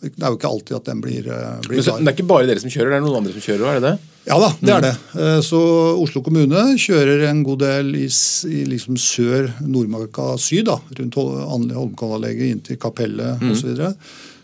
[0.01, 2.31] det, er jo ikke alltid at den blir, eh, blir Men så, Det er ikke
[2.33, 3.67] bare dere som kjører, det er noen andre som kjører?
[3.69, 4.15] er det det?
[4.27, 4.93] Ja da, det er det.
[5.15, 5.39] Mm.
[5.41, 5.59] Så
[6.03, 8.05] Oslo kommune kjører en god del i,
[8.51, 13.55] i liksom sør Nordmarka syd, da, rundt Holmenkollanlegget inn til Kapellet mm.
[13.55, 13.87] osv.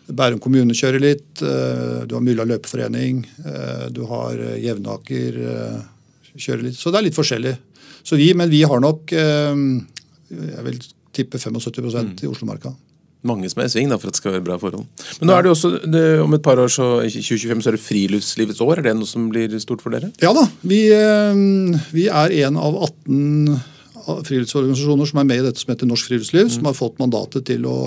[0.05, 1.41] Bærum kommune kjører litt.
[1.41, 3.23] Eh, du har Mylla løpeforening.
[3.41, 5.39] Eh, du har eh, Jevnaker
[6.35, 6.77] kjører litt.
[6.77, 7.55] Så det er litt forskjellig.
[8.05, 10.77] Så vi, men vi har nok jeg vil
[11.15, 12.11] tippe 75 mm.
[12.25, 12.73] i Oslomarka.
[13.25, 14.83] Mange som er i sving da, for at det skal være bra forhold.
[15.21, 17.81] Men nå er det også, det, om et par år, så 2025 så er det
[17.81, 18.81] friluftslivets år.
[18.81, 20.11] Er det noe som blir stort for dere?
[20.21, 20.43] Ja da.
[20.61, 20.81] Vi,
[21.95, 23.55] vi er en av 18
[24.05, 26.53] friluftsorganisasjoner som er med i dette som heter Norsk Friluftsliv, mm.
[26.57, 27.77] som har fått mandatet til å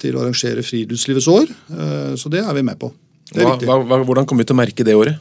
[0.00, 1.50] til å arrangere Friluftslivets år.
[1.50, 2.92] Eh, så det er vi med på.
[3.32, 5.20] Hva, hva, hvordan kommer vi til å merke det året?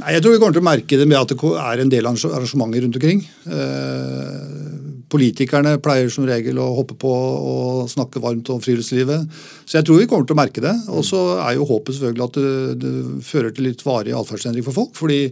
[0.00, 2.06] Nei, jeg tror vi kommer til å merke det med at det er en del
[2.08, 3.20] arrangementer rundt omkring.
[3.52, 4.70] Eh,
[5.12, 9.26] politikerne pleier som regel å hoppe på og snakke varmt om friluftslivet.
[9.66, 10.72] Så jeg tror vi kommer til å merke det.
[10.94, 12.94] Og så er jo håpet selvfølgelig at det, det
[13.26, 14.94] fører til litt varig atferdsendring for folk.
[14.96, 15.26] fordi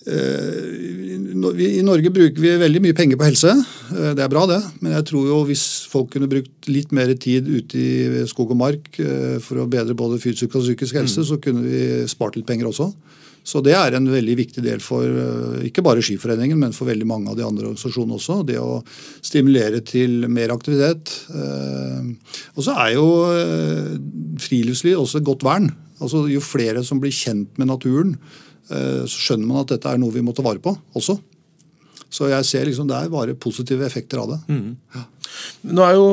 [0.00, 3.52] I Norge bruker vi veldig mye penger på helse.
[3.92, 4.60] Eh, det er bra, det.
[4.80, 8.60] Men jeg tror jo hvis folk kunne brukt litt mer tid ute i skog og
[8.62, 11.28] mark eh, for å bedre både fysisk og psykisk helse, mm.
[11.28, 12.88] så kunne vi spart litt penger også.
[13.50, 17.32] Så det er en veldig viktig del for ikke bare Skiforeningen, men for veldig mange
[17.32, 18.42] av de andre organisasjonene også.
[18.46, 18.82] Det å
[19.24, 21.08] stimulere til mer aktivitet.
[22.52, 23.06] Og så er jo
[24.44, 25.70] friluftsliv også et godt vern.
[26.04, 30.00] Altså Jo flere som blir kjent med naturen, Eh, så skjønner man at dette er
[30.00, 31.18] noe vi må ta vare på også.
[32.10, 34.40] Så jeg ser liksom det er bare positive effekter av det.
[34.50, 34.74] Mm.
[34.96, 35.04] Ja.
[35.70, 36.06] Nå er jo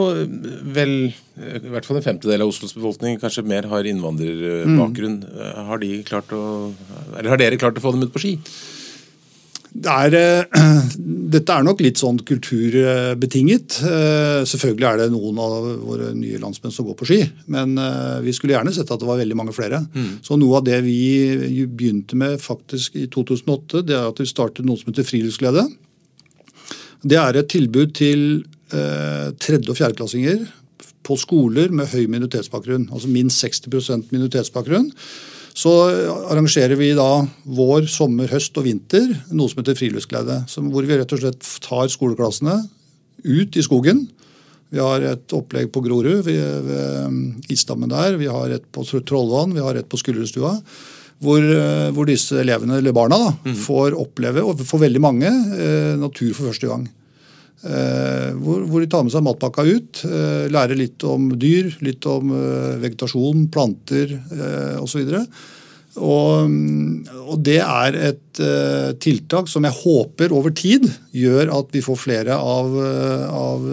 [0.76, 5.20] vel i hvert fall en femtedel av Oslos befolkning kanskje mer har innvandrerbakgrunn.
[5.26, 5.62] Mm.
[5.70, 6.43] Har, de klart å,
[7.15, 8.36] eller har dere klart å få dem ut på ski?
[9.78, 10.16] Det er,
[10.58, 10.88] uh,
[11.36, 13.78] dette er nok litt sånn kulturbetinget.
[13.84, 17.20] Uh, selvfølgelig er det noen av våre nye landsmenn som går på ski,
[17.54, 19.84] men uh, vi skulle gjerne sett at det var veldig mange flere.
[19.94, 20.12] Mm.
[20.26, 24.68] Så Noe av det vi begynte med faktisk i 2008, det er at vi startet
[24.68, 25.68] noe som heter Friluftsglede.
[27.08, 28.22] Det er et tilbud til
[28.68, 30.42] tredje- og fjerdeklassinger
[31.08, 34.90] på skoler med høy minoritetsbakgrunn, altså minst 60% minoritetsbakgrunn
[35.58, 35.72] så
[36.30, 37.24] arrangerer vi da
[37.58, 40.43] vår, sommer, høst og vinter noe som heter Friluftsglede.
[40.46, 42.60] Hvor vi rett og slett tar skoleklassene
[43.26, 44.06] ut i skogen.
[44.70, 48.20] Vi har et opplegg på Grorud, ved, ved isdammen der.
[48.20, 50.58] Vi har et på Trollvann, vi har et på Skullerstua.
[51.24, 53.56] Hvor, eh, hvor, disse elevene, eller barna da, mm.
[53.63, 56.84] får oppleve, og for veldig mange, eh, natur for første gang.
[57.65, 62.06] Eh, hvor, hvor, de tar med seg matpakka ut, eh, lærer litt om dyr, litt
[62.06, 64.13] om eh, vegetasjon, planter
[64.78, 65.10] osv.
[65.98, 66.52] Og,
[67.26, 68.41] og det er et
[69.02, 72.76] tiltak som jeg håper over tid gjør at vi får flere av,
[73.34, 73.65] av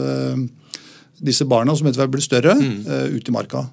[1.21, 3.13] disse barna som etter hvert blir større, mm.
[3.19, 3.67] ut i marka.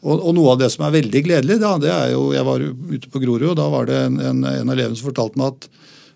[0.00, 2.64] Og, og, noe av det som er veldig gledelig, da, det er jo Jeg var
[2.64, 5.52] ute på Grorud, og da var det en, en, en av elevene som fortalte meg
[5.52, 5.68] at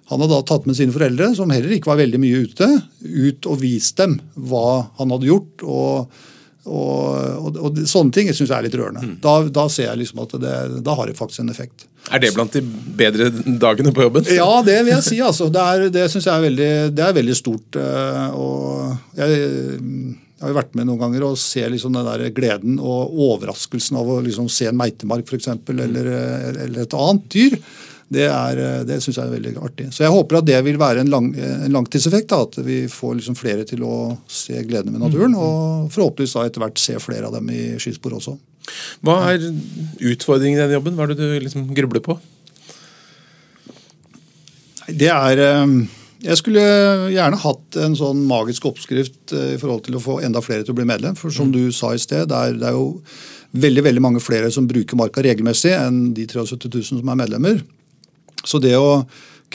[0.06, 2.68] han hadde da tatt med sine foreldre, som heller ikke var veldig mye ute,
[3.02, 5.64] ut og vist dem hva han hadde gjort.
[5.66, 6.20] og,
[6.66, 7.00] og,
[7.40, 9.02] og, og Sånne ting syns jeg er litt rørende.
[9.02, 9.16] Mm.
[9.24, 10.52] Da, da, ser jeg liksom at det,
[10.86, 11.88] da har det faktisk en effekt.
[12.14, 14.28] Er det blant de bedre dagene på jobben?
[14.30, 15.18] Ja, det vil jeg si.
[15.18, 15.50] altså.
[15.50, 17.80] Det, er, det syns jeg er veldig, det er veldig stort.
[17.82, 19.42] Eh, og jeg,
[20.36, 23.98] jeg har jo vært med noen ganger og ser liksom den der gleden og overraskelsen
[23.98, 26.14] av å liksom se en meitemark f.eks., eller,
[26.62, 27.58] eller et annet dyr
[28.08, 29.88] det, er, eh, det syns jeg er veldig artig.
[29.94, 32.30] Så jeg håper at det vil være en, lang, en langtidseffekt.
[32.30, 33.96] Da, at vi får liksom flere til å
[34.30, 35.34] se gledene ved naturen.
[35.34, 35.42] Mm.
[35.42, 38.36] Og forhåpentligvis da etter hvert se flere av dem i skispor også.
[39.06, 39.44] Hva er
[40.12, 40.96] utfordringen i den jobben?
[40.98, 42.18] Hva er det du liksom grubler på?
[44.86, 45.40] Det er
[46.22, 46.62] Jeg skulle
[47.10, 50.78] gjerne hatt en sånn magisk oppskrift i forhold til å få enda flere til å
[50.78, 51.18] bli medlem.
[51.18, 51.54] For som mm.
[51.54, 53.00] du sa i sted, det er, det er jo
[53.56, 57.62] veldig veldig mange flere som bruker marka regelmessig enn de 73 000 som er medlemmer.
[58.44, 59.04] Så det å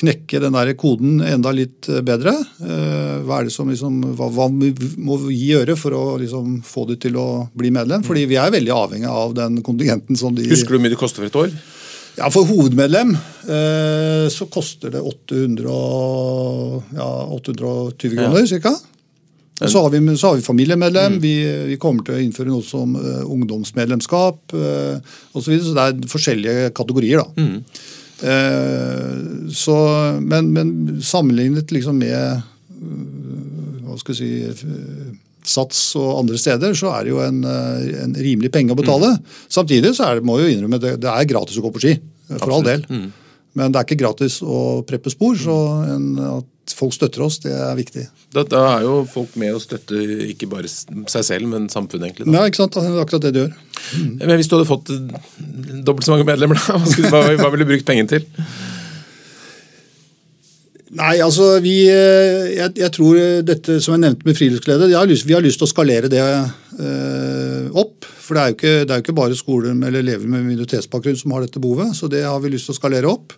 [0.02, 4.48] knekke den der koden enda litt bedre, eh, hva, er det som liksom, hva, hva
[4.52, 8.06] må vi gjøre for å liksom få det til å bli medlem?
[8.08, 11.02] Fordi vi er veldig avhengig av den kontingenten som de Husker du hvor mye det
[11.02, 11.54] koster for et år?
[12.17, 15.76] Ja, For hovedmedlem eh, så koster det 800
[16.98, 18.63] ja, 820 kroner ja.
[18.63, 18.76] ca.
[19.62, 21.22] Så har, vi, så har vi familiemedlem, mm.
[21.22, 21.36] vi,
[21.70, 24.96] vi, kommer til å innføre noe som uh, ungdomsmedlemskap uh,
[25.38, 25.44] osv.
[25.44, 27.22] Så, videre, så det er forskjellige kategorier.
[27.22, 27.44] da.
[27.46, 27.60] Mm.
[28.22, 29.76] Uh, så,
[30.22, 34.32] men, men, sammenlignet liksom med uh, hva skal si
[35.42, 39.08] Sats og andre steder, så er det jo en, en rimelig penge å betale.
[39.18, 39.40] Mm.
[39.50, 41.96] Samtidig så er må jeg jo innrømme det, det er gratis å gå på ski.
[42.28, 42.54] For Absolutt.
[42.60, 42.84] all del.
[42.86, 43.08] Mm.
[43.58, 45.56] Men det er ikke gratis å preppe spor, så
[45.96, 46.06] en,
[46.38, 48.08] at folk støtter oss, det er viktig.
[48.34, 52.28] Da, da, er jo folk med å støtte ikke bare seg selv, men samfunnet, egentlig.
[52.28, 52.36] Da.
[52.40, 52.78] Ja, ikke sant?
[52.78, 53.56] Det er akkurat det de gjør.
[53.92, 54.12] Mm.
[54.22, 54.92] Men Hvis du hadde fått
[55.86, 56.78] dobbelt så mange medlemmer, da,
[57.14, 58.28] hva, hva ville du brukt pengene til?
[60.92, 65.62] Nei, altså vi jeg, jeg, tror dette som jeg nevnte med friluftsglede, vi har lyst,
[65.62, 68.10] til å skalere det øh, opp.
[68.20, 71.18] For det er, jo ikke, det er jo ikke bare skoler eller elever med minoritetsbakgrunn
[71.20, 71.96] som har dette behovet.
[71.96, 73.36] Så det har vi lyst til å skalere opp.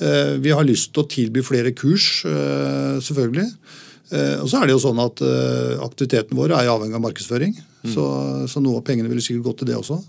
[0.00, 3.48] Eh, vi har lyst til å tilby flere kurs, eh, selvfølgelig.
[4.10, 5.20] Eh, og så er det jo sånn at
[5.84, 7.52] Aktiviteten vår er avhengig av markedsføring.
[7.84, 7.92] Mm.
[7.94, 8.06] Så,
[8.50, 10.00] så, noe av pengene ville sikkert gått til det også.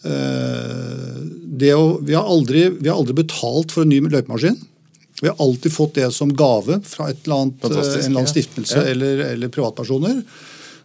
[0.00, 4.56] Det å, vi, har aldri, vi, har aldri, betalt for en ny løypemaskin.
[5.20, 8.78] Vi har alltid fått det som gave fra et eller annet, en eller annen stiftelse
[8.78, 8.86] ja.
[8.94, 10.22] eller, eller, privatpersoner.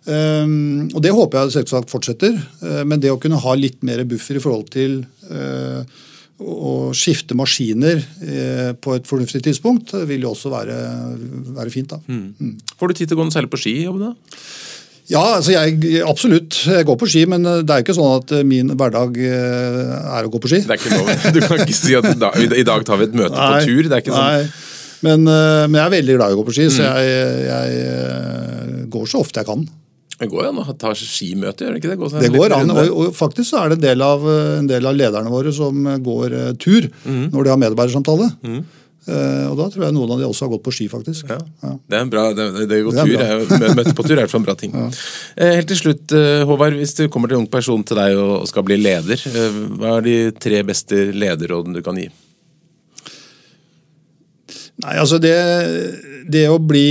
[0.05, 2.35] Um, og Det håper jeg selvsagt fortsetter.
[2.59, 4.99] Uh, men det å kunne ha litt mer buffer i forhold til
[5.31, 5.87] uh,
[6.35, 10.77] å skifte maskiner eh, på et fornuftig tidspunkt vil jo også være,
[11.55, 11.93] være fint.
[11.93, 12.01] da.
[12.07, 12.33] Mm.
[12.35, 12.55] Mm.
[12.75, 13.75] Får du tid til å gå særlig på ski?
[13.85, 14.39] Jobben, da?
[15.05, 16.57] Ja, altså jeg, absolutt.
[16.65, 20.27] Jeg går på ski, men det er jo ikke sånn at min hverdag eh, er
[20.27, 20.63] å gå på ski.
[20.65, 21.11] Det er ikke lov.
[21.35, 23.83] Du kan ikke si at i dag tar vi et møte nei, på tur.
[23.85, 24.33] det er ikke sånn.
[24.33, 24.71] Nei.
[25.05, 26.75] Men, eh, men, jeg er veldig glad i å gå på ski, mm.
[26.75, 29.67] så jeg, jeg går så ofte jeg kan.
[30.15, 31.99] Det går an å ta skimøte, gjør det ikke det?
[31.99, 34.23] Går det går an, og, og, faktisk så er det en del, av,
[34.61, 35.75] en del av lederne våre som
[36.05, 37.29] går uh, tur mm.
[37.33, 38.29] når de har medarbeidersamtale.
[38.45, 38.61] Mm.
[39.05, 41.27] Uh, og da tror jeg noen av de også har gått på ski, faktisk.
[41.33, 41.41] Ja.
[41.65, 41.73] Ja.
[41.75, 44.55] Det er en bra, det, det går tur, er, Møte på tur er en bra
[44.61, 44.71] ting.
[44.71, 44.87] Ja.
[45.35, 46.15] Uh, helt til slutt,
[46.47, 49.19] Håvard, hvis det kommer til en ung person til deg og skal bli leder,
[49.75, 52.07] hva er de tre beste lederrådene du kan gi?
[54.83, 55.35] Nei, altså det,
[56.31, 56.87] det å bli,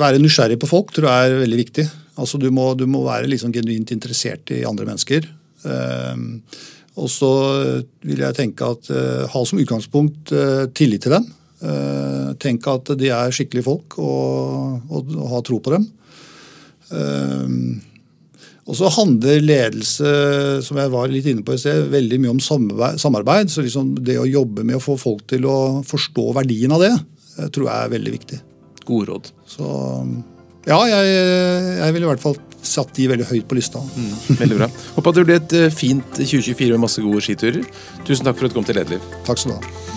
[0.00, 1.88] være nysgjerrig på folk tror jeg er veldig viktig.
[2.20, 5.26] Altså du må, du må være liksom genuint interessert i andre mennesker.
[5.64, 6.42] Uh,
[7.00, 7.34] og så
[8.06, 11.28] vil jeg tenke at uh, ha som utgangspunkt uh, tillit til dem.
[11.60, 15.88] Uh, tenk at de er skikkelige folk, og, og, og ha tro på dem.
[18.66, 20.10] og så handler ledelse,
[20.66, 23.52] som jeg var litt inne på i sted, veldig mye om samarbeid.
[23.52, 26.92] Så liksom det å jobbe med å få folk til å forstå verdien av det,
[27.54, 28.40] tror jeg er veldig viktig.
[28.88, 29.32] Gode råd.
[29.46, 29.70] Så
[30.68, 31.12] ja, jeg,
[31.80, 33.80] jeg ville i hvert fall satt de veldig høyt på lista.
[33.80, 34.68] Mm, veldig bra.
[34.96, 37.64] Håper at det blir et eh, fint 2024 med masse gode skiturer.
[38.04, 39.06] Tusen takk for at du kom til Lederliv.
[39.24, 39.90] Takk skal du ha.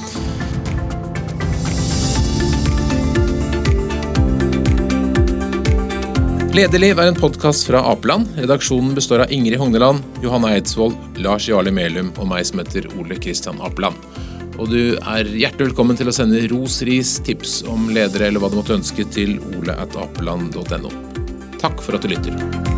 [6.53, 8.29] Lederliv er en podkast fra Apeland.
[8.37, 10.93] Redaksjonen består av Ingrid Hogneland, Johanne Eidsvoll,
[11.25, 13.97] Lars Jarle Melum og meg som heter Ole Kristian Apeland.
[14.61, 18.51] Og du er hjertelig velkommen til å sende ros, ris, tips om ledere eller hva
[18.53, 20.93] du måtte ønske til oleatapeland.no.
[21.63, 22.72] Takk for at du lytter.